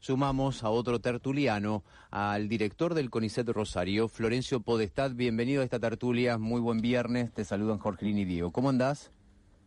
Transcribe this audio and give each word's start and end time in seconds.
Sumamos 0.00 0.64
a 0.64 0.70
otro 0.70 0.98
tertuliano, 0.98 1.84
al 2.10 2.48
director 2.48 2.94
del 2.94 3.10
CONICET 3.10 3.46
Rosario, 3.50 4.08
Florencio 4.08 4.60
Podestad. 4.60 5.10
Bienvenido 5.14 5.60
a 5.60 5.64
esta 5.64 5.78
tertulia. 5.78 6.38
Muy 6.38 6.58
buen 6.58 6.80
viernes. 6.80 7.34
Te 7.34 7.44
saludan 7.44 7.76
Jorgelín 7.76 8.16
y 8.16 8.24
Diego. 8.24 8.50
¿Cómo 8.50 8.70
andás? 8.70 9.12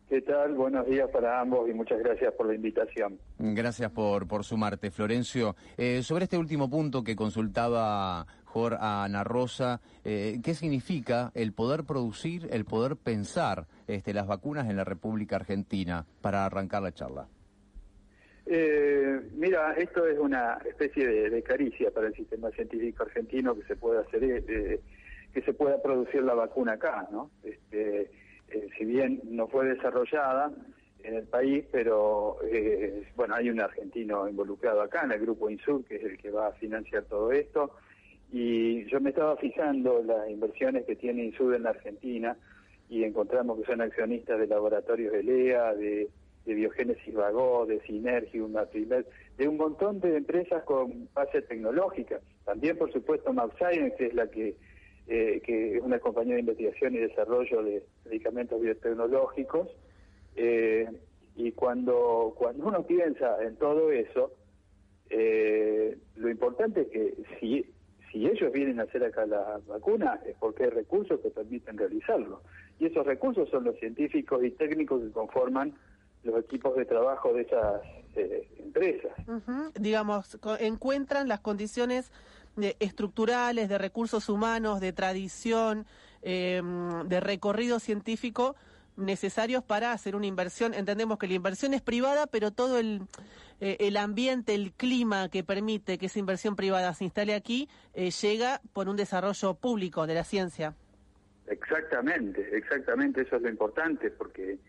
¿Qué 0.10 0.22
tal? 0.22 0.56
Buenos 0.56 0.88
días 0.88 1.08
para 1.12 1.40
ambos 1.40 1.70
y 1.70 1.74
muchas 1.76 2.00
gracias 2.00 2.34
por 2.34 2.48
la 2.48 2.56
invitación. 2.56 3.20
Gracias 3.38 3.92
por, 3.92 4.28
por 4.28 4.44
sumarte, 4.44 4.90
Florencio. 4.90 5.56
Eh, 5.78 6.02
sobre 6.02 6.24
este 6.24 6.40
último 6.40 6.68
punto 6.68 7.04
que 7.04 7.16
consultaba 7.16 8.26
Jorge 8.46 8.78
a 8.80 9.04
Ana 9.04 9.24
Rosa, 9.24 9.82
eh, 10.04 10.40
¿qué 10.44 10.56
significa 10.56 11.32
el 11.36 11.54
poder 11.54 11.84
producir, 11.84 12.48
el 12.52 12.66
poder 12.66 12.96
pensar 12.96 13.68
este, 13.86 14.16
las 14.16 14.26
vacunas 14.26 14.68
en 14.68 14.78
la 14.78 14.84
República 14.84 15.36
Argentina 15.36 16.08
para 16.22 16.44
arrancar 16.44 16.82
la 16.82 16.92
charla? 16.92 17.28
Eh, 18.46 19.22
mira, 19.36 19.74
esto 19.74 20.06
es 20.06 20.20
una 20.20 20.60
especie 20.66 21.30
de, 21.30 21.44
caricia 21.44 21.92
para 21.92 22.08
el 22.08 22.14
sistema 22.14 22.52
científico 22.52 23.04
argentino 23.04 23.56
que 23.56 23.64
se 23.64 23.76
pueda 23.76 24.02
hacer, 24.02 24.24
eh, 24.24 24.80
que 25.34 25.42
se 25.42 25.54
pueda 25.54 25.82
producir 25.82 26.24
la 26.24 26.34
vacuna 26.34 26.74
acá, 26.74 27.08
¿no? 27.12 27.32
Este, 27.44 28.12
eh, 28.50 28.70
si 28.78 28.86
bien 28.86 29.22
no 29.26 29.48
fue 29.48 29.66
desarrollada 29.66 30.52
en 31.04 31.16
el 31.16 31.24
país, 31.24 31.66
pero 31.72 32.38
eh, 32.44 33.04
bueno, 33.16 33.36
hay 33.36 33.50
un 33.50 33.60
argentino 33.60 34.28
involucrado 34.28 34.82
acá 34.82 35.04
en 35.04 35.12
el 35.12 35.20
grupo 35.20 35.50
Insur, 35.50 35.84
que 35.86 35.96
es 35.96 36.04
el 36.04 36.18
que 36.18 36.32
va 36.32 36.48
a 36.48 36.54
financiar 36.54 37.04
todo 37.06 37.32
esto, 37.32 37.72
y 38.32 38.86
yo 38.86 39.00
me 39.00 39.10
estaba 39.10 39.36
fijando 39.38 40.02
las 40.04 40.30
inversiones 40.30 40.86
que 40.86 40.96
tiene 40.96 41.26
Insur 41.26 41.56
en 41.56 41.64
la 41.64 41.72
Argentina 41.72 42.38
y 42.90 43.04
encontramos 43.04 43.60
que 43.60 43.66
son 43.66 43.82
accionistas 43.82 44.40
de 44.40 44.48
laboratorios 44.48 45.12
de 45.12 45.24
LEA, 45.24 45.74
de 45.74 46.10
de 46.46 46.54
Biogénesis 46.54 47.14
Vagó, 47.14 47.66
de 47.66 47.80
Synergium, 47.82 48.54
de 49.38 49.48
un 49.48 49.58
montón 49.58 50.00
de 50.00 50.18
empresas 50.18 50.64
con 50.64 51.10
base 51.14 51.42
tecnológica. 51.42 52.20
También, 52.46 52.78
por 52.78 52.92
supuesto, 52.92 53.32
MapScience, 53.32 53.96
que 53.96 54.08
es 54.08 54.14
la 54.14 54.28
que, 54.28 54.56
eh, 55.08 55.42
que 55.46 55.78
es 55.78 55.82
una 55.82 56.00
compañía 56.00 56.36
de 56.36 56.42
investigación 56.42 56.96
y 56.96 57.00
desarrollo 57.00 57.64
de 57.64 57.84
medicamentos 58.06 58.62
biotecnológicos. 58.62 59.70
Eh, 60.36 60.88
y 61.36 61.52
cuando, 61.54 62.34
cuando 62.38 62.68
uno 62.68 62.86
piensa 62.86 63.42
en 63.42 63.56
todo 63.56 63.92
eso, 63.92 64.34
eh, 65.10 65.98
lo 66.16 66.30
importante 66.30 66.82
es 66.82 66.88
que 66.88 67.14
si, 67.40 67.66
si 68.12 68.28
ellos 68.28 68.52
vienen 68.52 68.80
a 68.80 68.84
hacer 68.84 69.04
acá 69.04 69.26
la 69.26 69.60
vacuna 69.68 70.20
es 70.26 70.36
porque 70.40 70.66
hay 70.66 70.70
recursos 70.70 71.20
que 71.22 71.30
permiten 71.30 71.78
realizarlo. 71.78 72.42
Y 72.80 72.88
esos 72.88 73.06
recursos 73.06 73.50
son 73.50 73.64
los 73.64 73.78
científicos 73.80 74.44
y 74.44 74.52
técnicos 74.52 75.04
que 75.04 75.12
conforman 75.12 75.74
los 76.24 76.40
equipos 76.40 76.76
de 76.76 76.86
trabajo 76.86 77.34
de 77.34 77.42
esas 77.42 77.82
eh, 78.16 78.48
empresas. 78.60 79.12
Digamos, 79.76 80.38
encuentran 80.60 81.28
las 81.28 81.40
condiciones 81.40 82.12
estructurales, 82.80 83.70
de 83.70 83.78
recursos 83.78 84.30
humanos, 84.30 84.80
de 84.80 84.94
tradición, 84.94 85.86
em, 86.22 87.08
de 87.08 87.20
recorrido 87.20 87.80
científico 87.80 88.56
necesarios 88.96 89.64
para 89.64 89.92
hacer 89.92 90.16
una 90.16 90.28
inversión. 90.28 90.74
Entendemos 90.74 91.18
que 91.18 91.28
la 91.28 91.34
inversión 91.34 91.74
es 91.74 91.82
privada, 91.82 92.28
pero 92.28 92.52
todo 92.52 92.78
el, 92.78 93.02
eh, 93.60 93.78
el 93.80 93.98
ambiente, 93.98 94.54
el 94.54 94.72
clima 94.72 95.30
que 95.30 95.44
permite 95.44 95.98
que 95.98 96.06
esa 96.06 96.20
inversión 96.20 96.56
privada 96.56 96.94
se 96.94 97.06
instale 97.06 97.34
aquí, 97.34 97.70
eh, 97.94 98.12
llega 98.12 98.62
por 98.74 98.90
un 98.90 98.96
desarrollo 98.96 99.56
público 99.56 100.06
de 100.06 100.14
la 100.14 100.24
ciencia. 100.24 100.76
Exactamente, 101.48 102.56
exactamente, 102.56 103.22
eso 103.22 103.36
es 103.36 103.42
lo 103.42 103.50
importante, 103.50 104.10
porque 104.12 104.60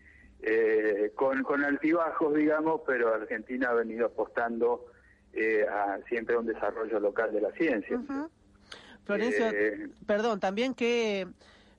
eh, 0.45 1.11
con, 1.15 1.43
con 1.43 1.63
altibajos, 1.63 2.33
digamos, 2.33 2.81
pero 2.85 3.13
Argentina 3.13 3.69
ha 3.69 3.73
venido 3.73 4.05
apostando 4.05 4.85
eh, 5.33 5.65
a 5.67 5.99
siempre 6.07 6.35
a 6.35 6.39
un 6.39 6.45
desarrollo 6.45 6.99
local 6.99 7.33
de 7.33 7.41
la 7.41 7.51
ciencia. 7.53 7.99
Florencio, 9.05 9.47
eh, 9.47 9.89
perdón, 10.05 10.39
también 10.39 10.73
que 10.73 11.27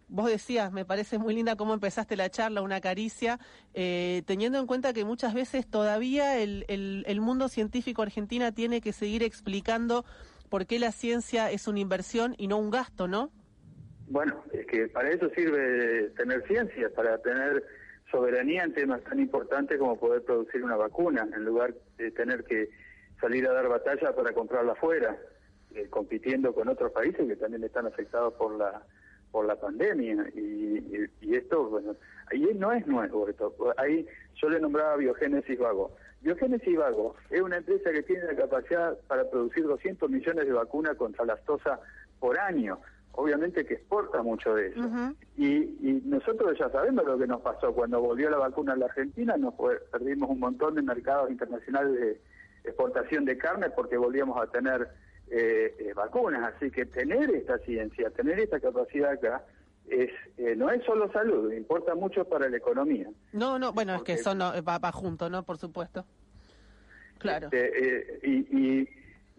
vos 0.09 0.29
decías, 0.29 0.73
me 0.73 0.85
parece 0.85 1.19
muy 1.19 1.35
linda 1.35 1.57
cómo 1.57 1.75
empezaste 1.75 2.17
la 2.17 2.29
charla, 2.29 2.63
una 2.63 2.81
caricia, 2.81 3.39
teniendo 3.73 4.59
en 4.59 4.67
cuenta 4.67 4.93
que 4.93 5.05
muchas 5.05 5.35
veces 5.35 5.67
todavía 5.67 6.39
el, 6.39 6.65
el, 6.69 7.05
el 7.07 7.21
mundo 7.21 7.49
científico 7.49 8.03
argentina 8.03 8.53
tiene 8.53 8.81
que 8.81 8.93
seguir 8.93 9.23
explicando 9.23 10.05
por 10.49 10.67
qué 10.67 10.79
la 10.79 10.93
ciencia 10.93 11.51
es 11.51 11.67
una 11.67 11.81
inversión 11.81 12.35
y 12.39 12.47
no 12.47 12.59
un 12.59 12.71
gasto, 12.71 13.09
¿no? 13.09 13.31
Bueno, 14.09 14.45
es 14.53 14.67
que 14.67 14.87
para 14.87 15.11
eso 15.11 15.29
sirve 15.31 16.11
tener 16.17 16.47
ciencia, 16.47 16.89
para 16.95 17.19
tener 17.19 17.65
soberanía 18.11 18.65
en 18.65 18.73
temas 18.73 19.03
tan 19.05 19.19
importantes 19.19 19.79
como 19.79 19.99
poder 19.99 20.23
producir 20.23 20.63
una 20.63 20.77
vacuna, 20.77 21.29
en 21.35 21.45
lugar 21.45 21.75
de 21.99 22.11
tener 22.11 22.45
que 22.45 22.69
salir 23.21 23.47
a 23.47 23.53
dar 23.53 23.69
batalla 23.69 24.15
para 24.15 24.33
comprarla 24.33 24.73
afuera, 24.73 25.17
eh, 25.75 25.87
compitiendo 25.91 26.55
con 26.55 26.69
otros 26.69 26.93
países 26.93 27.27
que 27.27 27.37
también 27.37 27.65
están 27.65 27.87
afectados 27.87 28.35
por 28.35 28.57
la 28.57 28.83
por 29.33 29.45
la 29.45 29.57
pandemia. 29.57 30.27
Y, 30.35 31.11
y, 31.21 31.35
esto 31.35 31.69
bueno 31.69 31.97
ahí 32.31 32.49
no 32.55 32.73
es 32.73 32.87
nuevo 32.87 33.29
esto. 33.29 33.55
Ahí 33.77 34.07
yo 34.37 34.49
le 34.49 34.61
nombraba 34.61 34.97
Biogénesis 34.97 35.59
Vago. 35.59 35.95
Biogénesis 36.23 36.77
Vago 36.77 37.17
es 37.31 37.41
una 37.41 37.57
empresa 37.59 37.91
que 37.93 38.03
tiene 38.03 38.25
la 38.25 38.37
capacidad 38.37 38.97
para 39.07 39.29
producir 39.29 39.65
200 39.65 40.09
millones 40.11 40.47
de 40.47 40.53
vacunas 40.53 40.97
contra 40.97 41.25
la 41.25 41.37
tosa 41.37 41.81
por 42.19 42.39
año 42.39 42.79
obviamente 43.17 43.65
que 43.65 43.75
exporta 43.75 44.23
mucho 44.23 44.55
de 44.55 44.69
eso. 44.69 45.15
y, 45.37 46.03
nosotros 46.05 46.57
ya 46.59 46.71
sabemos 46.71 47.05
lo 47.05 47.19
que 47.19 47.27
nos 47.27 47.41
pasó. 47.41 47.73
Cuando 47.73 48.01
volvió 48.01 48.31
la 48.31 48.39
vacuna 48.39 48.75
a 48.75 48.77
la 48.77 48.87
Argentina, 48.87 49.37
nos 49.37 49.55
perdimos 49.91 50.31
un 50.31 50.39
montón 50.39 50.75
de 50.75 50.83
mercados 50.83 51.31
internacionales 51.31 51.93
de 51.95 52.21
exportación 52.65 53.25
de 53.25 53.37
carne 53.37 53.71
porque 53.71 53.97
volvíamos 53.97 54.41
a 54.41 54.47
tener 54.47 54.89
eh, 55.29 55.75
eh, 55.79 55.93
vacunas. 55.95 56.55
Así 56.55 56.71
que 56.71 56.87
tener 56.87 57.31
esta 57.31 57.59
ciencia, 57.59 58.11
tener 58.11 58.39
esta 58.39 58.61
capacidad 58.61 59.11
acá, 59.11 59.45
es 59.89 60.11
eh, 60.37 60.55
no 60.57 60.71
es 60.71 60.85
solo 60.85 61.11
salud, 61.13 61.53
importa 61.53 61.95
mucho 61.95 62.25
para 62.25 62.49
la 62.49 62.57
economía. 62.57 63.09
No, 63.33 63.59
no, 63.59 63.73
bueno, 63.73 63.95
es 63.95 64.03
que 64.03 64.15
eso 64.15 64.35
no, 64.35 64.53
va, 64.63 64.79
va 64.79 64.93
junto, 64.93 65.31
¿no? 65.31 65.45
Por 65.45 65.59
supuesto. 65.59 66.05
Claro. 67.19 67.49
Este, 67.51 68.21
y 68.23 68.83
y 68.83 68.89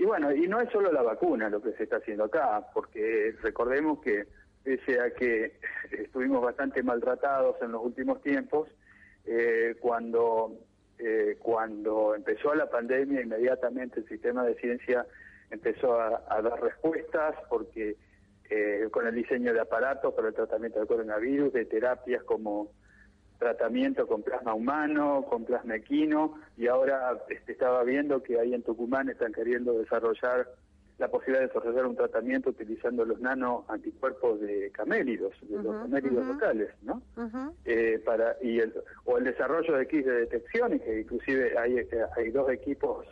bueno, 0.06 0.32
y 0.32 0.48
no 0.48 0.62
es 0.62 0.70
solo 0.70 0.92
la 0.92 1.02
vacuna 1.02 1.50
lo 1.50 1.62
que 1.62 1.74
se 1.74 1.84
está 1.84 1.98
haciendo 1.98 2.26
acá, 2.26 2.68
porque 2.74 3.36
recordemos 3.42 4.00
que 4.02 4.28
pese 4.64 5.00
a 5.00 5.12
que 5.12 5.54
estuvimos 5.92 6.42
bastante 6.42 6.84
maltratados 6.84 7.56
en 7.62 7.72
los 7.72 7.84
últimos 7.84 8.22
tiempos, 8.22 8.70
eh, 9.26 9.76
cuando, 9.80 10.60
eh, 11.00 11.38
cuando 11.40 12.14
empezó 12.14 12.54
la 12.54 12.70
pandemia, 12.70 13.22
inmediatamente 13.22 14.02
el 14.02 14.08
sistema 14.08 14.46
de 14.46 14.56
ciencia 14.56 15.06
empezó 15.50 16.00
a, 16.00 16.42
dar 16.42 16.62
respuestas, 16.62 17.36
porque 17.50 17.96
eh, 18.50 18.88
con 18.92 19.08
el 19.08 19.16
diseño 19.16 19.54
de 19.54 19.62
aparatos 19.62 20.14
para 20.14 20.28
el 20.28 20.34
tratamiento 20.34 20.80
del 20.80 20.88
coronavirus, 20.88 21.54
de 21.54 21.66
terapias 21.66 22.24
como 22.24 22.72
tratamiento 23.38 24.08
con 24.08 24.24
plasma 24.24 24.54
humano, 24.54 25.26
con 25.30 25.46
plasma 25.46 25.76
equino, 25.76 26.40
y 26.58 26.68
ahora 26.68 27.18
este, 27.30 27.52
estaba 27.52 27.84
viendo 27.84 28.24
que 28.24 28.40
ahí 28.40 28.54
en 28.54 28.64
Tucumán 28.64 29.10
están 29.10 29.34
queriendo 29.34 29.74
desarrollar 29.74 30.48
la 30.98 31.10
posibilidad 31.10 31.42
de 31.42 31.48
desarrollar 31.48 31.86
un 31.86 31.96
tratamiento 31.96 32.50
utilizando 32.50 33.06
los 33.06 33.20
nano 33.20 33.66
anticuerpos 33.68 34.42
de 34.42 34.72
camélidos, 34.72 35.34
de 35.42 35.62
los 35.62 35.76
camélidos 35.84 36.26
locales, 36.26 36.70
¿no? 36.82 37.02
eh, 37.66 38.02
para 38.04 38.36
y 38.42 38.60
el, 38.60 38.74
o 39.06 39.18
el 39.18 39.26
desarrollo 39.26 39.78
de 39.78 39.88
kits 39.88 40.06
de 40.06 40.14
detección, 40.22 40.80
que 40.80 41.02
inclusive 41.02 41.58
hay, 41.58 41.78
eh, 41.78 41.88
hay 42.16 42.32
dos 42.32 42.50
equipos, 42.50 43.06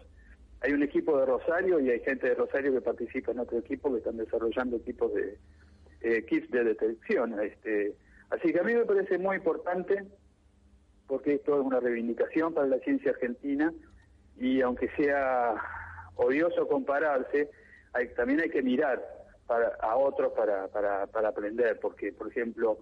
hay 0.61 0.73
un 0.73 0.81
equipo 0.81 1.15
de 1.19 1.27
Rosario 1.27 1.79
y 1.79 1.91
hay 1.91 1.99
gente 1.99 2.27
de 2.27 2.33
Rosario 2.33 2.73
que 2.73 2.81
participa 2.81 3.31
en 3.31 3.39
otro 3.39 3.59
equipo 3.59 3.91
que 3.91 3.99
están 3.99 4.17
desarrollando 4.17 4.77
equipos 4.77 5.13
de 5.13 5.37
eh, 6.01 6.25
kits 6.25 6.49
de 6.49 6.63
detección, 6.63 7.39
este. 7.39 7.95
Así 8.31 8.51
que 8.51 8.59
a 8.59 8.63
mí 8.63 8.73
me 8.73 8.85
parece 8.85 9.19
muy 9.19 9.35
importante 9.35 10.03
porque 11.07 11.35
esto 11.35 11.59
es 11.59 11.65
una 11.65 11.79
reivindicación 11.79 12.53
para 12.53 12.67
la 12.67 12.79
ciencia 12.79 13.11
argentina 13.11 13.73
y 14.37 14.61
aunque 14.61 14.89
sea 14.97 15.55
odioso 16.15 16.67
compararse, 16.67 17.49
también 18.15 18.41
hay 18.41 18.49
que 18.49 18.61
mirar 18.61 19.03
para, 19.47 19.69
a 19.79 19.95
otros 19.95 20.33
para, 20.33 20.67
para, 20.67 21.07
para 21.07 21.29
aprender, 21.29 21.79
porque 21.79 22.11
por 22.11 22.27
ejemplo 22.29 22.79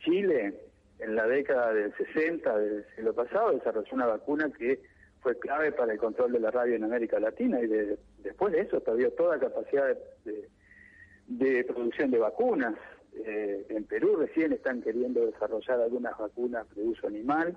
Chile 0.00 0.54
en 0.98 1.14
la 1.16 1.26
década 1.26 1.72
del 1.72 1.92
60 1.96 2.58
del 2.58 2.86
siglo 2.94 3.12
pasado 3.12 3.52
desarrolló 3.52 3.94
una 3.94 4.06
vacuna 4.06 4.50
que 4.56 4.80
fue 5.20 5.38
clave 5.38 5.72
para 5.72 5.92
el 5.92 5.98
control 5.98 6.32
de 6.32 6.40
la 6.40 6.50
radio 6.50 6.74
en 6.74 6.84
América 6.84 7.18
Latina 7.20 7.60
y 7.60 7.66
de, 7.66 7.98
después 8.18 8.52
de 8.52 8.60
eso 8.60 8.80
perdió 8.80 9.10
toda 9.12 9.38
capacidad 9.38 9.96
de, 10.24 11.64
producción 11.64 12.10
de 12.10 12.18
vacunas. 12.18 12.74
Eh, 13.14 13.66
en 13.68 13.84
Perú 13.84 14.16
recién 14.16 14.52
están 14.52 14.80
queriendo 14.82 15.26
desarrollar 15.26 15.80
algunas 15.80 16.16
vacunas 16.16 16.66
de 16.74 16.82
uso 16.82 17.06
animal, 17.06 17.56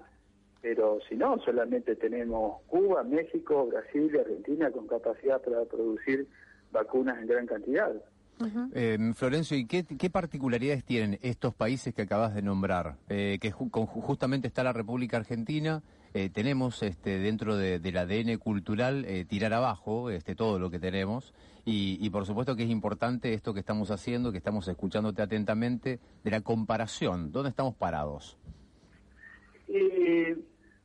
pero 0.62 1.00
si 1.08 1.16
no, 1.16 1.40
solamente 1.40 1.96
tenemos 1.96 2.62
Cuba, 2.68 3.04
México, 3.04 3.68
Brasil 3.68 4.12
y 4.14 4.18
Argentina 4.18 4.72
con 4.72 4.88
capacidad 4.88 5.42
para 5.42 5.64
producir 5.66 6.28
vacunas 6.72 7.20
en 7.20 7.28
gran 7.28 7.46
cantidad. 7.46 7.94
Eh, 8.74 8.98
Florencio, 9.16 9.56
¿y 9.58 9.66
qué, 9.66 10.10
particularidades 10.10 10.84
tienen 10.84 11.20
estos 11.22 11.54
países 11.54 11.94
que 11.94 12.02
acabas 12.02 12.36
de 12.36 12.42
nombrar? 12.42 12.98
Eh, 13.08 13.38
que 13.40 13.52
justamente 13.52 14.48
está 14.48 14.64
la 14.64 14.74
República 14.74 15.18
Argentina, 15.18 15.82
eh, 16.16 16.30
tenemos 16.30 16.82
este, 16.82 17.20
dentro 17.20 17.58
del 17.58 17.98
ADN 17.98 18.38
cultural 18.38 19.06
tirar 19.28 19.54
abajo 19.54 20.10
este, 20.10 20.34
todo 20.34 20.58
lo 20.58 20.72
que 20.72 20.80
tenemos 20.80 21.34
y, 21.66 22.10
por 22.10 22.26
supuesto 22.26 22.56
que 22.56 22.64
es 22.64 22.70
importante 22.70 23.34
esto 23.34 23.54
que 23.54 23.60
estamos 23.60 23.92
haciendo, 23.92 24.32
que 24.32 24.38
estamos 24.38 24.68
escuchándote 24.68 25.22
atentamente, 25.22 26.00
de 26.24 26.32
la 26.32 26.42
comparación. 26.42 27.32
¿Dónde 27.32 27.50
estamos 27.50 27.76
parados? 27.76 28.38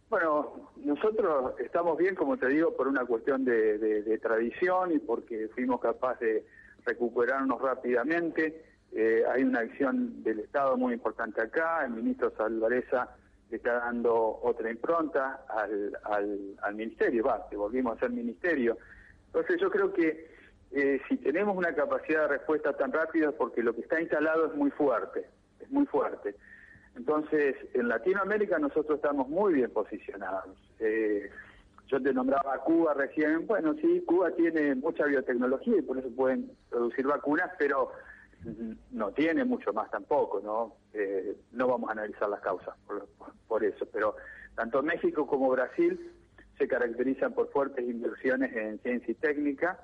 bueno, 0.09 0.71
nosotros 0.85 1.55
estamos 1.61 1.97
bien, 1.97 2.17
como 2.17 2.37
te 2.37 2.49
digo, 2.49 2.75
por 2.75 2.89
una 2.89 3.05
cuestión 3.05 3.45
de 3.45 4.19
tradición 4.21 4.93
y 4.93 4.99
porque 4.99 5.49
fuimos 5.55 5.81
capaces 5.81 6.43
de 6.43 6.45
recuperarnos 6.85 7.61
rápidamente. 7.61 8.65
Eh, 8.93 9.23
hay 9.33 9.45
una 9.45 9.61
acción 9.61 10.23
del 10.23 10.41
Estado 10.41 10.77
muy 10.77 10.95
importante 10.95 11.41
acá, 11.41 11.85
el 11.85 11.93
ministro 11.93 12.33
Salvareza 12.37 13.09
le 13.51 13.57
está 13.57 13.75
dando 13.75 14.41
otra 14.43 14.71
impronta 14.71 15.45
al, 15.49 16.57
al, 16.63 16.75
ministerio, 16.75 17.25
va, 17.25 17.47
que 17.49 17.57
volvimos 17.57 17.97
a 17.97 18.01
ser 18.01 18.11
ministerio. 18.11 18.79
Entonces 19.27 19.61
yo 19.61 19.71
creo 19.71 19.93
que 19.93 20.31
eh, 20.71 21.01
si 21.09 21.17
tenemos 21.17 21.57
una 21.57 21.75
capacidad 21.75 22.23
de 22.23 22.39
respuesta 22.39 22.77
tan 22.77 22.93
rápida 22.93 23.31
es 23.31 23.35
porque 23.35 23.63
lo 23.63 23.75
que 23.75 23.81
está 23.81 24.01
instalado 24.01 24.47
es 24.47 24.55
muy 24.55 24.71
fuerte, 24.71 25.27
es 25.59 25.71
muy 25.71 25.85
fuerte. 25.87 26.37
Entonces, 26.97 27.57
en 27.75 27.89
Latinoamérica 27.89 28.59
nosotros 28.59 28.97
estamos 28.97 29.29
muy 29.29 29.55
bien 29.55 29.71
posicionados. 29.71 30.57
Eh, 30.79 31.31
yo 31.87 32.01
te 32.01 32.13
nombraba 32.13 32.59
Cuba 32.59 32.95
recién, 32.95 33.47
bueno, 33.49 33.75
sí, 33.81 34.03
Cuba 34.07 34.31
tiene 34.33 34.77
mucha 34.77 35.07
biotecnología 35.07 35.79
y 35.79 35.83
por 35.83 35.99
eso 35.99 36.09
pueden 36.15 36.53
producir 36.69 37.07
vacunas, 37.07 37.51
pero 37.59 37.91
no 38.93 39.11
tiene 39.13 39.45
mucho 39.45 39.73
más 39.73 39.91
tampoco, 39.91 40.41
¿no? 40.41 40.77
Eh, 40.93 41.37
no 41.53 41.69
vamos 41.69 41.89
a 41.89 41.93
analizar 41.93 42.29
las 42.29 42.41
causas 42.41 42.75
eso, 43.59 43.87
pero 43.93 44.17
tanto 44.55 44.83
México 44.83 45.27
como 45.27 45.51
Brasil 45.51 46.13
se 46.59 46.69
caracterizan 46.69 47.33
por 47.33 47.51
fuertes 47.51 47.89
inversiones 47.89 48.55
en 48.55 48.79
ciencia 48.81 49.13
y 49.13 49.15
técnica. 49.15 49.79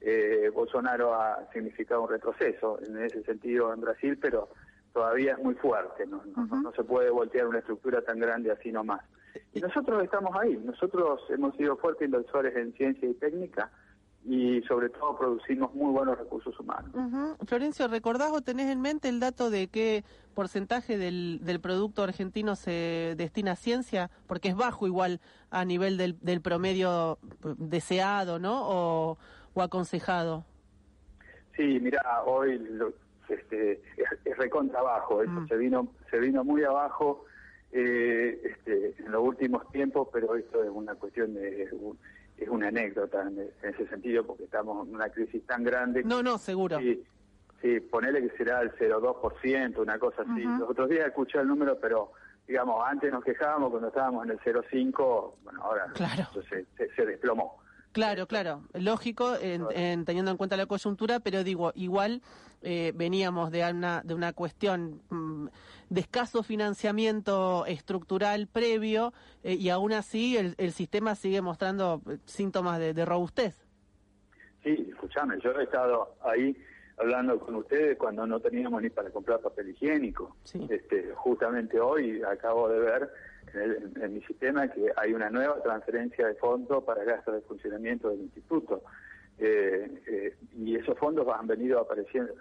Eh, 0.00 0.50
Bolsonaro 0.54 1.14
ha 1.14 1.48
significado 1.52 2.02
un 2.02 2.10
retroceso 2.10 2.78
en 2.86 3.02
ese 3.02 3.22
sentido 3.24 3.72
en 3.72 3.80
Brasil, 3.80 4.18
pero 4.20 4.48
todavía 4.92 5.32
es 5.32 5.38
muy 5.38 5.54
fuerte, 5.54 6.06
no, 6.06 6.22
no 6.24 6.72
se 6.72 6.84
puede 6.84 7.10
voltear 7.10 7.46
una 7.46 7.58
estructura 7.58 8.02
tan 8.02 8.18
grande 8.18 8.50
así 8.50 8.70
nomás. 8.70 9.02
Y 9.52 9.60
nosotros 9.60 10.02
estamos 10.02 10.34
ahí, 10.36 10.56
nosotros 10.56 11.20
hemos 11.30 11.56
sido 11.56 11.76
fuertes 11.76 12.06
inversores 12.06 12.56
en 12.56 12.72
ciencia 12.74 13.08
y 13.08 13.14
técnica 13.14 13.70
y 14.28 14.60
sobre 14.68 14.90
todo 14.90 15.16
producimos 15.16 15.74
muy 15.74 15.90
buenos 15.90 16.18
recursos 16.18 16.58
humanos. 16.60 16.90
Florencio, 17.46 17.88
¿recordás 17.88 18.30
o 18.30 18.42
tenés 18.42 18.70
en 18.70 18.82
mente 18.82 19.08
el 19.08 19.20
dato 19.20 19.48
de 19.48 19.68
qué 19.68 20.04
porcentaje 20.34 20.98
del, 20.98 21.40
del 21.42 21.60
producto 21.60 22.02
argentino 22.02 22.54
se 22.54 23.14
destina 23.16 23.52
a 23.52 23.56
ciencia? 23.56 24.10
Porque 24.26 24.48
es 24.48 24.54
bajo 24.54 24.86
igual 24.86 25.20
a 25.50 25.64
nivel 25.64 25.96
del, 25.96 26.18
del 26.20 26.42
promedio 26.42 27.18
deseado, 27.56 28.38
¿no? 28.38 28.68
O, 28.68 29.18
aconsejado. 29.56 30.44
Sí, 31.56 31.80
mira, 31.80 32.00
hoy 32.24 32.62
este, 33.28 33.82
es, 33.96 34.38
recontra 34.38 34.80
bajo, 34.82 35.20
mm. 35.26 35.48
se 35.48 35.56
vino 35.56 35.88
se 36.12 36.20
vino 36.20 36.44
muy 36.44 36.62
abajo 36.62 37.24
eh, 37.72 38.40
este, 38.44 38.94
en 39.02 39.10
los 39.10 39.20
últimos 39.20 39.68
tiempos, 39.72 40.06
pero 40.12 40.36
esto 40.36 40.62
es 40.62 40.70
una 40.70 40.94
cuestión 40.94 41.34
de 41.34 41.68
es 42.38 42.48
una 42.48 42.68
anécdota 42.68 43.22
en, 43.22 43.50
ese 43.62 43.86
sentido 43.88 44.24
porque 44.24 44.44
estamos 44.44 44.86
en 44.86 44.94
una 44.94 45.08
crisis 45.08 45.44
tan 45.46 45.64
grande. 45.64 46.02
No, 46.04 46.22
no, 46.22 46.38
seguro. 46.38 46.78
Sí, 46.78 47.02
sí 47.60 47.80
ponele 47.80 48.22
que 48.22 48.36
será 48.36 48.60
el 48.60 48.72
0,2%, 48.72 49.78
una 49.78 49.98
cosa 49.98 50.22
así. 50.22 50.42
Los 50.42 50.70
otros 50.70 50.88
días 50.88 51.06
escuché 51.06 51.40
el 51.40 51.48
número, 51.48 51.78
pero 51.80 52.12
digamos, 52.46 52.82
antes 52.86 53.12
nos 53.12 53.24
quejábamos 53.24 53.70
cuando 53.70 53.88
estábamos 53.88 54.24
en 54.24 54.32
el 54.32 54.40
0,5, 54.40 55.34
bueno, 55.44 55.62
ahora 55.62 55.92
se 56.46 57.06
desplomó. 57.06 57.58
Claro, 57.92 58.26
claro, 58.26 58.62
lógico, 58.74 59.34
en, 59.40 60.04
teniendo 60.04 60.30
en 60.30 60.36
cuenta 60.36 60.56
la 60.56 60.66
coyuntura, 60.66 61.20
pero 61.20 61.42
digo, 61.42 61.72
igual 61.74 62.22
eh, 62.62 62.92
veníamos 62.94 63.50
de 63.50 63.70
una, 63.70 64.02
de 64.02 64.14
una 64.14 64.32
cuestión 64.32 65.00
mm, 65.10 65.46
de 65.90 66.00
escaso 66.00 66.42
financiamiento 66.42 67.64
estructural 67.66 68.48
previo 68.48 69.12
eh, 69.44 69.54
y 69.54 69.70
aún 69.70 69.92
así 69.92 70.36
el, 70.36 70.54
el, 70.58 70.72
sistema 70.72 71.14
sigue 71.14 71.40
mostrando 71.40 72.02
eh, 72.08 72.18
síntomas 72.24 72.78
de, 72.78 73.04
robustez. 73.04 73.64
Sí, 74.64 74.88
escúchame, 74.90 75.38
yo 75.40 75.52
he 75.52 75.62
estado 75.62 76.16
ahí 76.22 76.56
hablando 76.96 77.38
con 77.38 77.54
ustedes 77.54 77.96
cuando 77.96 78.26
no 78.26 78.40
teníamos 78.40 78.82
ni 78.82 78.90
para 78.90 79.10
comprar 79.10 79.38
papel 79.38 79.70
higiénico. 79.70 80.36
Este, 80.68 81.12
justamente 81.14 81.78
hoy 81.78 82.22
acabo 82.22 82.68
de 82.68 82.80
ver 82.80 83.10
en, 83.54 84.14
mi 84.14 84.20
sistema 84.22 84.68
que 84.68 84.90
hay 84.96 85.14
una 85.14 85.30
nueva 85.30 85.62
transferencia 85.62 86.26
de 86.26 86.34
fondos 86.34 86.82
para 86.84 87.04
gastos 87.04 87.34
de 87.34 87.40
funcionamiento 87.42 88.10
del 88.10 88.22
instituto. 88.22 88.82
Eh, 89.40 90.02
eh, 90.06 90.36
y 90.56 90.74
esos 90.74 90.98
fondos 90.98 91.26
han 91.28 91.46
venido 91.46 91.78
apareciendo 91.78 92.32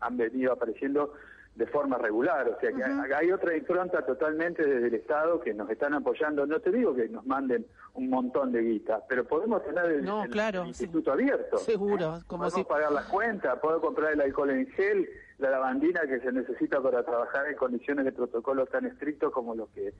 han 0.00 0.16
venido 0.16 0.52
apareciendo 0.52 1.12
de 1.54 1.66
forma 1.66 1.98
regular, 1.98 2.48
o 2.48 2.58
sea 2.60 2.70
que 2.72 3.14
hay 3.14 3.32
otra 3.32 3.54
impronta 3.54 4.00
totalmente 4.06 4.64
desde 4.64 4.86
el 4.86 4.94
Estado 4.94 5.40
que 5.40 5.52
nos 5.52 5.68
están 5.68 5.92
apoyando. 5.94 6.46
No 6.46 6.60
te 6.60 6.70
digo 6.70 6.94
que 6.94 7.08
nos 7.08 7.26
manden 7.26 7.66
un 7.94 8.08
montón 8.08 8.52
de 8.52 8.62
guita, 8.62 9.02
pero 9.08 9.24
podemos 9.24 9.62
tener 9.64 9.84
el, 9.86 10.66
instituto 10.66 11.12
abierto. 11.12 11.58
Seguro, 11.58 12.20
como 12.26 12.44
podemos 12.44 12.66
pagar 12.66 12.92
las 12.92 13.06
cuentas, 13.06 13.58
puedo 13.60 13.80
comprar 13.80 14.12
el 14.12 14.20
alcohol 14.20 14.50
en 14.50 14.68
gel, 14.68 15.08
la 15.38 15.50
lavandina 15.50 16.02
que 16.02 16.20
se 16.20 16.32
necesita 16.32 16.80
para 16.80 17.02
trabajar 17.02 17.46
en 17.48 17.56
condiciones 17.56 18.04
de 18.04 18.12
protocolo 18.12 18.64
tan 18.66 18.86
estrictos 18.86 19.32
como 19.32 19.54
los 19.54 19.68
que 19.70 19.92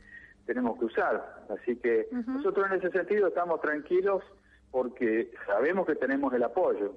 tenemos 0.47 0.79
que 0.79 0.85
usar. 0.87 1.45
Así 1.51 1.77
que 1.77 2.09
nosotros 2.27 2.67
en 2.71 2.79
ese 2.79 2.91
sentido 2.91 3.29
estamos 3.29 3.61
tranquilos 3.61 4.23
porque 4.71 5.31
sabemos 5.47 5.87
que 5.87 5.97
tenemos 5.97 6.33
el 6.33 6.43
apoyo. 6.43 6.97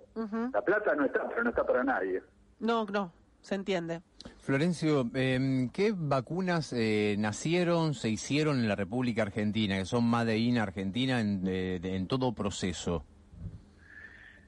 La 0.52 0.62
plata 0.62 0.96
no 0.96 1.06
está, 1.06 1.28
pero 1.28 1.44
no 1.44 1.50
está 1.50 1.66
para 1.66 1.84
nadie. 1.84 2.22
No, 2.60 2.86
no, 2.86 3.12
se 3.42 3.56
entiende. 3.56 4.02
Florencio, 4.40 5.10
eh, 5.16 5.70
¿qué 5.74 5.94
vacunas 5.96 6.74
eh, 6.74 7.16
nacieron, 7.18 7.94
se 7.94 8.10
hicieron 8.10 8.60
en 8.60 8.68
la 8.68 8.76
República 8.76 9.24
Argentina, 9.24 9.78
que 9.78 9.86
son 9.86 10.06
Made 10.06 10.38
in 10.38 10.58
Argentina 10.58 11.20
en, 11.20 11.48
en 11.48 12.08
todo 12.08 12.34
proceso, 12.34 13.04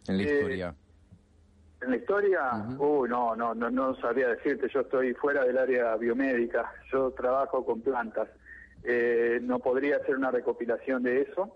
en 0.08 0.17
la 0.17 0.24
eh, 0.24 0.36
historia? 0.36 0.75
En 1.82 1.91
la 1.91 1.98
historia, 1.98 2.65
uh, 2.79 3.05
no, 3.05 3.36
no, 3.36 3.53
no, 3.53 3.70
no 3.70 3.96
sabría 3.98 4.29
decirte, 4.29 4.67
yo 4.74 4.82
estoy 4.82 5.13
fuera 5.13 5.44
del 5.46 5.58
área 5.58 5.96
biomédica, 5.98 6.72
yo 6.91 7.12
trabajo 7.12 7.65
con 7.65 7.82
plantas. 7.82 8.27
Eh, 8.84 9.39
no 9.41 9.60
podría 9.60 9.98
hacer 9.98 10.15
una 10.15 10.32
recopilación 10.32 11.03
de 11.03 11.22
eso. 11.22 11.55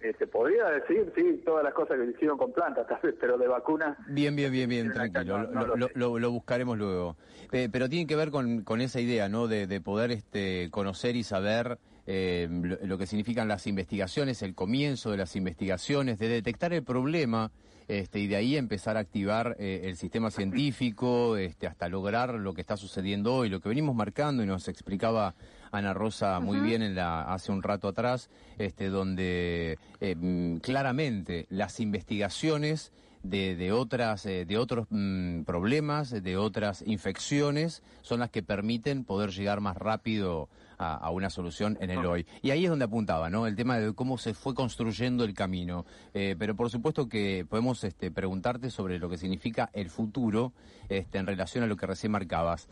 Eh, 0.00 0.14
se 0.16 0.28
podría 0.28 0.66
decir, 0.66 1.12
sí, 1.16 1.42
todas 1.44 1.64
las 1.64 1.74
cosas 1.74 1.98
que 1.98 2.04
se 2.04 2.10
hicieron 2.12 2.38
con 2.38 2.52
plantas, 2.52 2.86
tal 2.86 3.00
vez, 3.02 3.16
pero 3.20 3.36
de 3.36 3.48
vacunas. 3.48 3.98
Bien, 4.06 4.36
bien, 4.36 4.52
bien, 4.52 4.68
bien, 4.68 4.92
tranquilo, 4.92 5.48
lo, 5.94 6.30
buscaremos 6.30 6.78
luego. 6.78 7.16
Eh, 7.50 7.68
pero 7.72 7.88
tiene 7.88 8.06
que 8.06 8.14
ver 8.14 8.30
con, 8.30 8.62
con 8.62 8.80
esa 8.80 9.00
idea, 9.00 9.28
¿no? 9.28 9.48
De, 9.48 9.66
de 9.66 9.80
poder 9.80 10.12
este, 10.12 10.68
conocer 10.70 11.16
y 11.16 11.24
saber 11.24 11.78
eh, 12.10 12.48
lo, 12.50 12.96
que 12.96 13.06
significan 13.06 13.48
las 13.48 13.66
investigaciones, 13.66 14.40
el 14.40 14.54
comienzo 14.54 15.10
de 15.10 15.18
las 15.18 15.36
investigaciones, 15.36 16.18
de 16.18 16.28
detectar 16.28 16.72
el 16.72 16.82
problema 16.82 17.50
este, 17.86 18.18
y 18.18 18.26
de 18.26 18.36
ahí 18.36 18.56
empezar 18.56 18.96
a 18.96 19.00
activar 19.00 19.56
el 19.58 19.96
sistema 19.96 20.30
científico 20.30 21.36
este, 21.36 21.66
hasta 21.66 21.88
lograr 21.88 22.34
lo 22.34 22.54
que 22.54 22.62
está 22.62 22.76
sucediendo 22.76 23.34
hoy, 23.34 23.48
lo 23.48 23.60
que 23.60 23.68
venimos 23.68 23.94
marcando 23.94 24.42
y 24.42 24.46
nos 24.46 24.68
explicaba 24.68 25.34
Ana 25.70 25.94
Rosa 25.94 26.40
muy 26.40 26.60
bien 26.60 26.82
en 26.82 26.94
la, 26.94 27.22
hace 27.32 27.52
un 27.52 27.62
rato 27.62 27.88
atrás, 27.88 28.30
este, 28.58 28.88
donde 28.88 29.78
eh, 30.00 30.14
mm, 30.14 30.58
claramente 30.58 31.46
las 31.50 31.80
investigaciones 31.80 32.92
de, 33.28 33.56
de 33.56 33.72
otras 33.72 34.26
eh, 34.26 34.44
de 34.44 34.58
otros 34.58 34.86
mm, 34.90 35.42
problemas, 35.42 36.10
de 36.10 36.36
otras 36.36 36.82
infecciones, 36.86 37.82
son 38.02 38.20
las 38.20 38.30
que 38.30 38.42
permiten 38.42 39.04
poder 39.04 39.30
llegar 39.30 39.60
más 39.60 39.76
rápido 39.76 40.48
a, 40.80 41.10
una 41.10 41.28
solución 41.28 41.76
en 41.80 41.90
el 41.90 42.06
hoy. 42.06 42.24
Y 42.40 42.52
ahí 42.52 42.64
es 42.64 42.70
donde 42.70 42.84
apuntaba, 42.84 43.30
¿no? 43.30 43.48
El 43.48 43.56
tema 43.56 43.80
de 43.80 43.92
cómo 43.94 44.16
se 44.16 44.32
fue 44.32 44.54
construyendo 44.54 45.24
el 45.24 45.34
camino. 45.34 45.84
Eh, 46.14 46.36
pero 46.38 46.54
por 46.54 46.70
supuesto 46.70 47.08
que 47.08 47.44
podemos 47.48 47.82
este, 47.82 48.12
preguntarte 48.12 48.70
sobre 48.70 49.00
lo 49.00 49.08
que 49.08 49.18
significa 49.18 49.70
el 49.72 49.90
futuro 49.90 50.52
este, 50.88 51.18
en 51.18 51.26
relación 51.26 51.64
a 51.64 51.66
lo 51.66 51.76
que 51.76 51.86
recién 51.86 52.12
marcabas. 52.12 52.68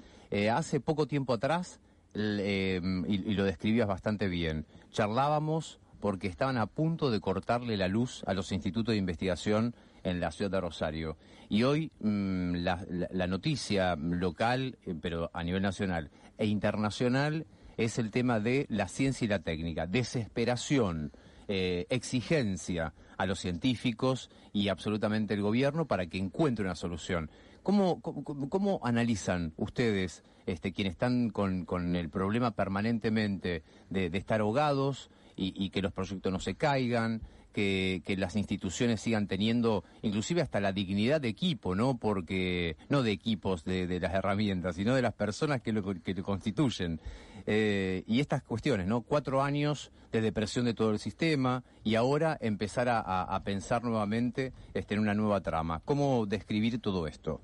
hace 0.52 0.78
poco 0.78 1.08
tiempo 1.08 1.32
atrás 1.32 1.80
Em, 2.16 3.04
y, 3.06 3.34
lo 3.34 3.44
describías 3.44 3.86
bastante 3.86 4.28
bien. 4.28 4.64
Charlábamos 4.90 5.78
porque 6.00 6.28
estaban 6.28 6.56
a 6.56 6.66
punto 6.66 7.10
de 7.10 7.20
cortarle 7.20 7.76
la 7.76 7.88
luz 7.88 8.22
a 8.26 8.32
los 8.32 8.52
institutos 8.52 8.92
de 8.92 8.98
investigación 8.98 9.74
en 10.06 10.20
la 10.20 10.30
ciudad 10.30 10.52
de 10.52 10.60
Rosario. 10.60 11.16
Y 11.48 11.64
hoy 11.64 11.90
mm, 12.00 12.54
la, 12.56 13.26
noticia 13.26 13.96
local, 13.96 14.78
eh, 14.86 14.94
pero 15.00 15.30
a 15.34 15.42
nivel 15.42 15.62
nacional 15.62 16.10
e 16.38 16.46
internacional, 16.46 17.46
es 17.76 17.98
el 17.98 18.10
tema 18.10 18.38
de 18.40 18.66
la 18.68 18.88
ciencia 18.88 19.24
y 19.24 19.28
la 19.28 19.40
técnica, 19.40 19.86
desesperación, 19.86 21.12
eh, 21.48 21.86
exigencia 21.90 22.94
a 23.18 23.26
los 23.26 23.40
científicos 23.40 24.30
y 24.52 24.68
absolutamente 24.68 25.34
el 25.34 25.42
gobierno 25.42 25.86
para 25.86 26.06
que 26.06 26.18
encuentre 26.18 26.64
una 26.64 26.76
solución. 26.76 27.28
¿Cómo, 27.64 28.00
cómo, 28.00 28.80
analizan 28.84 29.52
ustedes, 29.56 30.22
este, 30.46 30.72
quienes 30.72 30.92
están 30.92 31.30
con, 31.30 31.96
el 31.96 32.10
problema 32.10 32.52
permanentemente 32.52 33.64
de, 33.90 34.06
estar 34.12 34.40
ahogados 34.40 35.10
y, 35.34 35.70
que 35.70 35.82
los 35.82 35.92
proyectos 35.92 36.32
no 36.32 36.38
se 36.38 36.54
caigan, 36.54 37.22
que, 37.56 38.16
las 38.18 38.36
instituciones 38.36 39.00
sigan 39.00 39.26
teniendo 39.26 39.84
inclusive 40.02 40.42
hasta 40.42 40.60
la 40.60 40.72
dignidad 40.72 41.20
de 41.20 41.28
equipo, 41.28 41.74
¿no? 41.74 41.98
Porque, 41.98 42.76
no 42.90 43.02
de 43.02 43.12
equipos 43.12 43.64
de, 43.64 43.98
las 43.98 44.12
herramientas, 44.12 44.76
sino 44.76 44.94
de 44.94 45.02
las 45.02 45.14
personas 45.14 45.62
que 45.62 45.72
lo, 45.72 45.82
que 45.82 46.14
lo 46.14 46.22
constituyen. 46.22 47.00
Eh, 47.46 48.02
y 48.06 48.20
estas 48.20 48.42
cuestiones, 48.42 48.86
¿no? 48.86 49.00
Cuatro 49.00 49.42
años 49.42 49.90
de 50.12 50.20
depresión 50.20 50.66
de 50.66 50.74
todo 50.74 50.90
el 50.90 50.98
sistema 50.98 51.64
y 51.82 51.94
ahora 51.94 52.36
empezar 52.40 52.88
a, 52.90 53.40
pensar 53.44 53.84
nuevamente 53.84 54.52
este, 54.74 54.94
en 54.94 55.00
una 55.00 55.14
nueva 55.14 55.40
trama. 55.40 55.80
¿Cómo 55.84 56.26
describir 56.26 56.80
todo 56.80 57.06
esto? 57.06 57.40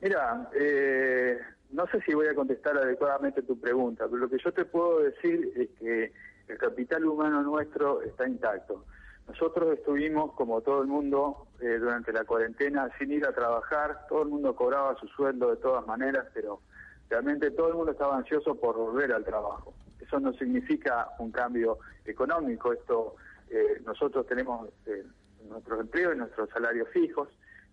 Mira, 0.00 0.50
eh, 0.58 1.38
no 1.72 1.86
sé 1.88 2.00
si 2.02 2.14
voy 2.14 2.28
a 2.28 2.34
contestar 2.34 2.76
adecuadamente 2.76 3.42
tu 3.42 3.58
pregunta, 3.58 4.04
pero 4.04 4.18
lo 4.18 4.28
que 4.28 4.38
yo 4.38 4.52
te 4.52 4.64
puedo 4.64 5.00
decir 5.00 5.52
es 5.56 5.68
que 5.80 6.12
el 6.48 6.58
capital 6.58 7.04
humano 7.04 7.42
nuestro 7.42 8.02
está 8.02 8.28
intacto. 8.28 8.84
Nosotros 9.26 9.78
estuvimos, 9.78 10.32
como 10.32 10.60
todo 10.60 10.82
el 10.82 10.88
mundo, 10.88 11.46
eh, 11.60 11.78
durante 11.78 12.12
la 12.12 12.24
cuarentena 12.24 12.90
sin 12.98 13.12
ir 13.12 13.26
a 13.26 13.32
trabajar, 13.32 14.06
todo 14.08 14.22
el 14.22 14.28
mundo 14.28 14.54
cobraba 14.54 14.94
su 14.96 15.08
sueldo 15.08 15.50
de 15.50 15.56
todas 15.56 15.86
maneras, 15.86 16.26
pero 16.34 16.60
realmente 17.08 17.50
todo 17.50 17.68
el 17.68 17.74
mundo 17.74 17.92
estaba 17.92 18.16
ansioso 18.16 18.54
por 18.54 18.76
volver 18.76 19.12
al 19.12 19.24
trabajo. 19.24 19.72
Eso 19.98 20.20
no 20.20 20.32
significa 20.34 21.08
un 21.18 21.30
cambio 21.30 21.78
económico, 22.04 22.72
esto 22.72 23.16
eh, 23.48 23.80
nosotros 23.86 24.26
tenemos 24.26 24.68
eh, 24.86 25.04
nuestros 25.48 25.80
empleos 25.80 26.14
y 26.14 26.18
nuestros 26.18 26.50
salarios 26.50 26.88
fijos, 26.90 27.28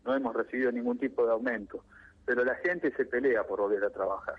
no 0.06 0.16
hemos 0.16 0.34
recibido 0.34 0.72
ningún 0.72 0.98
tipo 0.98 1.26
de 1.26 1.34
aumento, 1.34 1.84
pero 2.26 2.46
la 2.46 2.56
gente 2.56 2.96
se 2.96 3.06
pelea 3.06 3.44
por 3.44 3.60
volver 3.60 3.84
a 3.84 3.90
trabajar. 3.90 4.36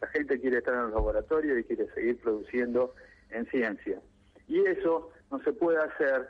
La 0.00 0.08
gente 0.08 0.40
quiere 0.40 0.58
estar 0.58 0.74
en 0.74 0.80
el 0.80 0.90
laboratorio 0.90 1.58
y 1.58 1.64
quiere 1.64 1.88
seguir 1.94 2.20
produciendo 2.20 2.94
en 3.30 3.46
ciencia. 3.46 4.00
Y 4.48 4.60
eso 4.66 5.10
no 5.30 5.40
se 5.40 5.52
puede 5.52 5.78
hacer 5.78 6.28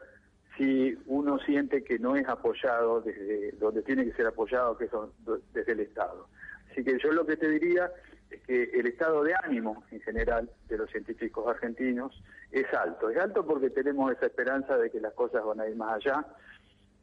si 0.56 0.96
uno 1.06 1.38
siente 1.40 1.82
que 1.82 1.98
no 1.98 2.16
es 2.16 2.28
apoyado 2.28 3.00
desde 3.00 3.52
donde 3.52 3.82
tiene 3.82 4.04
que 4.04 4.12
ser 4.12 4.26
apoyado, 4.26 4.76
que 4.78 4.84
es 4.84 4.90
desde 5.52 5.72
el 5.72 5.80
Estado. 5.80 6.28
Así 6.70 6.84
que 6.84 6.98
yo 6.98 7.12
lo 7.12 7.24
que 7.24 7.36
te 7.36 7.48
diría 7.48 7.90
es 8.30 8.40
que 8.42 8.64
el 8.64 8.86
estado 8.86 9.22
de 9.22 9.34
ánimo 9.44 9.84
en 9.92 10.00
general 10.00 10.50
de 10.68 10.78
los 10.78 10.90
científicos 10.90 11.46
argentinos 11.46 12.20
es 12.50 12.66
alto. 12.74 13.10
Es 13.10 13.18
alto 13.18 13.46
porque 13.46 13.70
tenemos 13.70 14.10
esa 14.12 14.26
esperanza 14.26 14.76
de 14.76 14.90
que 14.90 15.00
las 15.00 15.12
cosas 15.14 15.44
van 15.44 15.60
a 15.60 15.68
ir 15.68 15.76
más 15.76 15.94
allá. 15.94 16.26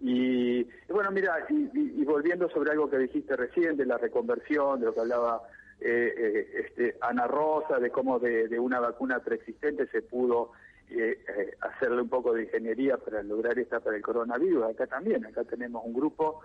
Y, 0.02 0.64
bueno, 0.90 1.12
mira, 1.12 1.46
y, 1.50 2.04
volviendo 2.04 2.50
sobre 2.50 2.72
algo 2.72 2.90
que 2.90 2.98
dijiste 2.98 3.36
recién, 3.38 3.78
de 3.78 3.86
la 3.86 3.98
reconversión, 3.98 4.80
de 4.80 4.88
lo 4.88 4.94
que 4.94 5.00
hablaba 5.00 5.42
este, 5.82 6.96
Ana 7.02 7.28
Rosa, 7.28 7.80
de 7.80 7.90
cómo 7.90 8.20
de, 8.20 8.60
una 8.60 8.80
vacuna 8.80 9.20
preexistente 9.20 9.88
se 9.88 10.02
pudo 10.02 10.52
eh, 10.90 11.18
hacerle 11.62 12.02
un 12.02 12.10
poco 12.10 12.34
de 12.34 12.44
ingeniería 12.44 12.98
para 12.98 13.24
lograr 13.24 13.58
esta 13.58 13.80
para 13.80 13.98
el 13.98 14.04
coronavirus. 14.04 14.66
Acá 14.66 14.88
también, 14.88 15.26
acá 15.26 15.44
tenemos 15.44 15.84
un 15.86 15.94
grupo 15.94 16.42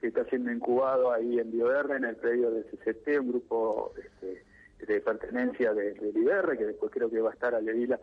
que 0.00 0.08
está 0.08 0.24
siendo 0.24 0.52
incubado 0.52 1.12
ahí 1.12 1.38
en 1.38 1.50
BioR, 1.50 1.92
en 1.92 2.04
el 2.04 2.16
predio 2.16 2.50
del 2.50 2.64
CCT, 2.64 3.20
un 3.20 3.28
grupo 3.28 3.94
este, 3.96 4.44
de 4.86 5.00
pertenencia 5.00 5.72
de, 5.72 5.94
del 5.94 6.58
que 6.58 6.66
después 6.66 6.92
creo 6.92 7.10
que 7.10 7.20
va 7.20 7.30
a 7.30 7.34
estar 7.34 7.54
a 7.54 7.60
Levila 7.60 7.98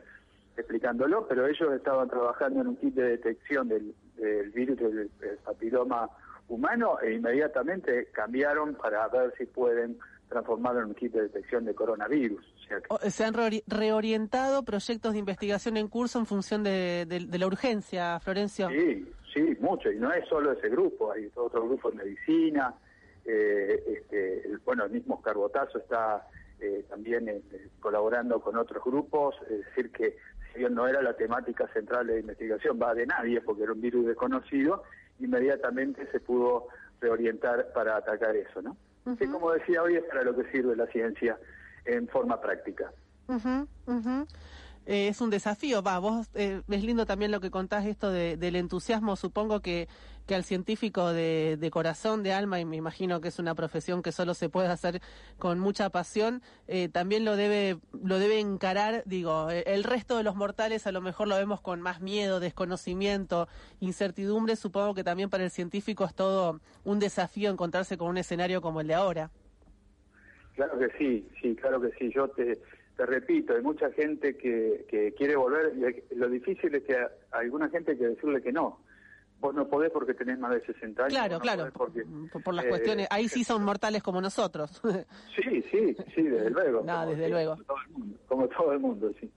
explicándolo, 0.57 1.27
pero 1.27 1.47
ellos 1.47 1.73
estaban 1.73 2.09
trabajando 2.09 2.61
en 2.61 2.67
un 2.67 2.75
kit 2.77 2.93
de 2.93 3.09
detección 3.09 3.67
del, 3.67 3.93
virus 4.53 4.77
del, 4.77 5.09
papiloma 5.43 6.09
humano 6.47 6.99
e 7.01 7.13
inmediatamente 7.13 8.07
cambiaron 8.11 8.75
para 8.75 9.07
ver 9.07 9.33
si 9.37 9.45
pueden 9.45 9.97
transformarlo 10.33 10.81
en 10.81 10.87
un 10.87 10.95
kit 10.95 11.13
de 11.13 11.23
detección 11.23 11.63
de 11.65 11.73
coronavirus. 11.73 12.43
Se 13.07 13.23
han 13.23 13.33
reorientado 13.67 14.63
proyectos 14.63 15.13
de 15.13 15.19
investigación 15.19 15.77
en 15.77 15.87
curso 15.87 16.19
en 16.19 16.25
función 16.25 16.63
de, 16.63 17.05
de 17.07 17.37
la 17.37 17.47
urgencia, 17.47 18.19
Florencio. 18.19 18.69
Sí, 18.69 19.07
Sí, 19.33 19.57
mucho, 19.59 19.91
y 19.91 19.97
no 19.97 20.13
es 20.13 20.27
solo 20.27 20.51
ese 20.51 20.69
grupo, 20.69 21.11
hay 21.11 21.29
otro 21.33 21.65
grupo 21.67 21.89
de 21.89 21.97
medicina, 21.97 22.75
eh, 23.25 23.83
este, 23.87 24.47
el, 24.47 24.59
bueno, 24.59 24.85
el 24.85 24.91
mismo 24.91 25.21
Carbotazo 25.21 25.79
está 25.79 26.27
eh, 26.59 26.85
también 26.87 27.27
eh, 27.27 27.41
colaborando 27.79 28.39
con 28.39 28.57
otros 28.57 28.83
grupos, 28.83 29.35
es 29.49 29.65
decir, 29.65 29.91
que 29.91 30.17
si 30.51 30.59
bien 30.59 30.75
no 30.75 30.87
era 30.87 31.01
la 31.01 31.15
temática 31.15 31.67
central 31.69 32.07
de 32.07 32.19
investigación, 32.19 32.79
va 32.79 32.93
de 32.93 33.07
nadie, 33.07 33.41
porque 33.41 33.63
era 33.63 33.73
un 33.73 33.81
virus 33.81 34.05
desconocido, 34.05 34.83
inmediatamente 35.19 36.05
se 36.11 36.19
pudo 36.19 36.67
reorientar 37.01 37.73
para 37.73 37.97
atacar 37.97 38.35
eso, 38.35 38.61
¿no? 38.61 38.77
Y 39.05 39.27
como 39.27 39.51
decía 39.51 39.83
hoy, 39.83 39.95
es 39.95 40.03
para 40.03 40.23
lo 40.23 40.35
que 40.35 40.49
sirve 40.51 40.75
la 40.75 40.87
ciencia 40.87 41.37
en 41.85 42.07
forma 42.07 42.39
práctica. 42.39 42.91
Eh, 44.85 45.07
es 45.07 45.21
un 45.21 45.29
desafío. 45.29 45.81
Va, 45.81 45.99
vos 45.99 46.29
eh, 46.33 46.61
es 46.69 46.83
lindo 46.83 47.05
también 47.05 47.31
lo 47.31 47.39
que 47.39 47.51
contás 47.51 47.85
esto 47.85 48.11
del 48.11 48.55
entusiasmo. 48.55 49.15
Supongo 49.15 49.61
que, 49.61 49.87
que 50.25 50.35
al 50.35 50.43
científico 50.43 51.13
de, 51.13 51.69
corazón, 51.71 52.23
de 52.23 52.33
alma, 52.33 52.59
y 52.59 52.65
me 52.65 52.75
imagino 52.75 53.21
que 53.21 53.29
es 53.29 53.39
una 53.39 53.55
profesión 53.55 54.01
que 54.01 54.11
solo 54.11 54.33
se 54.33 54.49
puede 54.49 54.67
hacer 54.67 55.01
con 55.37 55.59
mucha 55.59 55.89
pasión, 55.89 56.41
eh, 56.67 56.89
también 56.89 57.23
lo 57.23 57.35
debe, 57.35 57.79
lo 58.03 58.19
debe 58.19 58.39
encarar. 58.39 59.03
Digo, 59.05 59.49
el 59.49 59.83
resto 59.83 60.17
de 60.17 60.23
los 60.23 60.35
mortales 60.35 60.85
a 60.85 60.91
lo 60.91 61.01
mejor 61.01 61.27
lo 61.27 61.35
vemos 61.35 61.61
con 61.61 61.81
más 61.81 62.01
miedo, 62.01 62.39
desconocimiento, 62.39 63.47
incertidumbre. 63.79 64.55
Supongo 64.55 64.93
que 64.93 65.03
también 65.03 65.29
para 65.29 65.45
el 65.45 65.51
científico 65.51 66.03
es 66.03 66.13
todo 66.13 66.59
un 66.83 66.99
desafío 66.99 67.49
encontrarse 67.49 67.97
con 67.97 68.09
un 68.09 68.17
escenario 68.17 68.61
como 68.61 68.81
el 68.81 68.87
de 68.87 68.93
ahora. 68.95 69.31
Claro 70.55 70.77
que 70.77 70.87
sí, 70.97 71.27
sí, 71.41 71.55
claro 71.55 71.81
que 71.81 71.89
sí. 71.97 72.11
Yo 72.13 72.27
te 72.27 72.59
te 72.95 73.05
repito, 73.05 73.55
hay 73.55 73.61
mucha 73.61 73.91
gente 73.91 74.37
que, 74.37 74.85
que 74.87 75.13
quiere 75.13 75.35
volver 75.35 75.73
y 76.11 76.15
lo 76.15 76.29
difícil 76.29 76.75
es 76.75 76.83
que 76.83 76.95
a, 76.95 77.09
alguna 77.31 77.69
gente 77.69 77.91
hay 77.91 77.97
que 77.97 78.09
decirle 78.09 78.41
que 78.41 78.51
no. 78.51 78.79
Vos 79.39 79.53
no 79.53 79.67
podés 79.67 79.91
porque 79.91 80.13
tenés 80.13 80.39
más 80.39 80.51
de 80.51 80.61
60 80.65 81.03
años. 81.03 81.13
Claro, 81.13 81.39
claro. 81.39 81.71
por, 81.73 82.53
las 82.53 82.65
cuestiones. 82.65 83.07
Ahí 83.09 83.27
sí 83.27 83.43
son 83.43 83.63
mortales 83.65 84.01
como 84.01 84.21
nosotros. 84.21 84.81
sí, 85.35 85.61
sí, 85.69 85.97
sí, 86.15 86.23
desde 86.23 86.49
luego. 86.49 86.81
No, 86.85 87.05
desde 87.05 87.27
luego. 87.27 87.57
Como 88.27 88.47
todo, 88.47 88.71
el 88.71 88.79
mundo, 88.79 89.11
sí. 89.19 89.29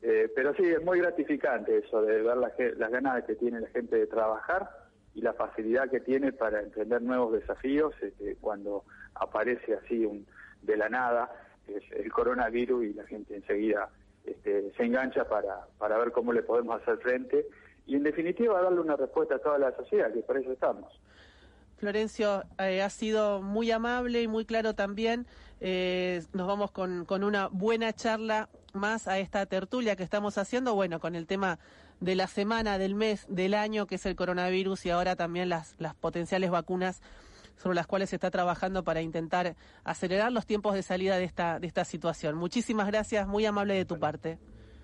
Eh, 0.00 0.28
pero 0.34 0.52
sí, 0.54 0.64
es 0.64 0.82
muy 0.82 0.98
gratificante 0.98 1.78
eso 1.78 2.02
de 2.02 2.22
ver 2.22 2.36
las, 2.36 2.52
las 2.76 2.90
ganas 2.90 3.22
que 3.24 3.36
tiene 3.36 3.60
la 3.60 3.68
gente 3.68 3.96
de 3.96 4.08
trabajar 4.08 4.68
y 5.14 5.20
la 5.20 5.34
facilidad 5.34 5.88
que 5.88 6.00
tiene 6.00 6.32
para 6.32 6.60
emprender 6.60 7.02
nuevos 7.02 7.32
desafíos 7.32 7.94
este, 8.00 8.36
cuando 8.40 8.84
aparece 9.14 9.74
así 9.74 10.04
un, 10.04 10.26
de 10.62 10.76
la 10.76 10.88
nada 10.88 11.30
es 11.68 11.82
el 11.92 12.10
coronavirus 12.12 12.84
y 12.84 12.92
la 12.94 13.04
gente 13.06 13.36
enseguida 13.36 13.88
este, 14.24 14.72
se 14.76 14.84
engancha 14.84 15.28
para, 15.28 15.66
para 15.78 15.98
ver 15.98 16.12
cómo 16.12 16.32
le 16.32 16.42
podemos 16.42 16.80
hacer 16.80 16.98
frente 16.98 17.46
y 17.86 17.96
en 17.96 18.02
definitiva 18.02 18.60
darle 18.60 18.80
una 18.80 18.96
respuesta 18.96 19.36
a 19.36 19.38
toda 19.38 19.58
la 19.58 19.74
sociedad, 19.74 20.12
que 20.12 20.20
para 20.20 20.40
eso 20.40 20.52
estamos. 20.52 21.00
Florencio, 21.78 22.44
eh, 22.60 22.80
ha 22.80 22.90
sido 22.90 23.42
muy 23.42 23.72
amable 23.72 24.22
y 24.22 24.28
muy 24.28 24.44
claro 24.44 24.74
también. 24.74 25.26
Eh, 25.60 26.22
nos 26.32 26.46
vamos 26.46 26.70
con, 26.70 27.04
con 27.04 27.24
una 27.24 27.48
buena 27.48 27.92
charla 27.92 28.48
más 28.72 29.08
a 29.08 29.18
esta 29.18 29.46
tertulia 29.46 29.96
que 29.96 30.04
estamos 30.04 30.38
haciendo, 30.38 30.74
bueno, 30.74 31.00
con 31.00 31.16
el 31.16 31.26
tema 31.26 31.58
de 31.98 32.14
la 32.14 32.28
semana, 32.28 32.78
del 32.78 32.94
mes, 32.94 33.26
del 33.28 33.54
año, 33.54 33.86
que 33.86 33.96
es 33.96 34.06
el 34.06 34.16
coronavirus 34.16 34.86
y 34.86 34.90
ahora 34.90 35.16
también 35.16 35.48
las, 35.48 35.74
las 35.78 35.94
potenciales 35.94 36.50
vacunas 36.50 37.00
sobre 37.56 37.74
las 37.74 37.86
cuales 37.86 38.10
se 38.10 38.16
está 38.16 38.30
trabajando 38.30 38.84
para 38.84 39.00
intentar 39.02 39.56
acelerar 39.84 40.32
los 40.32 40.46
tiempos 40.46 40.74
de 40.74 40.82
salida 40.82 41.16
de 41.16 41.24
esta, 41.24 41.58
de 41.58 41.66
esta 41.66 41.84
situación. 41.84 42.36
Muchísimas 42.36 42.86
gracias, 42.86 43.26
muy 43.26 43.46
amable 43.46 43.74
de 43.74 43.84
tu 43.84 43.98
parte. 43.98 44.38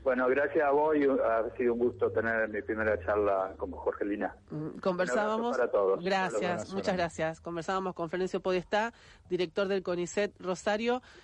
Bueno, 0.08 0.26
gracias 0.28 0.64
a 0.64 0.70
vos 0.70 0.96
y 0.96 1.04
ha 1.04 1.56
sido 1.56 1.74
un 1.74 1.80
gusto 1.80 2.10
tener 2.10 2.48
mi 2.48 2.62
primera 2.62 2.98
charla 3.04 3.52
con 3.58 3.70
Jorge 3.72 4.06
Lina. 4.06 4.34
Mm, 4.50 4.78
conversábamos. 4.78 5.56
Para 5.56 5.70
todos. 5.70 6.02
Gracias, 6.02 6.72
muchas 6.72 6.96
gracias. 6.96 7.40
Conversábamos 7.42 7.94
con 7.94 8.08
Florencio 8.08 8.40
Podestá, 8.40 8.94
director 9.28 9.68
del 9.68 9.82
CONICET 9.82 10.32
Rosario. 10.40 11.02